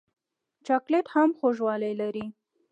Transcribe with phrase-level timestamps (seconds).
[0.65, 2.25] چاکلېټ هم خوږوالی لري.